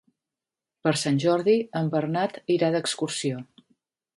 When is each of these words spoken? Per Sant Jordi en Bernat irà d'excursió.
Per 0.87 0.93
Sant 1.01 1.19
Jordi 1.23 1.55
en 1.81 1.91
Bernat 1.97 2.41
irà 2.57 2.73
d'excursió. 2.77 3.45